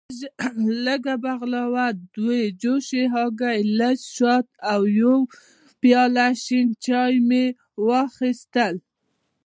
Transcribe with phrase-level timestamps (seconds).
[0.85, 5.17] لږه بغلاوه، دوه جوشې هګۍ، لږ شات او یو
[5.81, 7.43] پیاله شین چای مې
[7.87, 8.75] واخیستل.